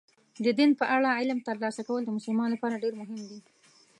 [0.45, 3.39] د دین په اړه علم ترلاسه کول د مسلمان لپاره ډېر مهم دي.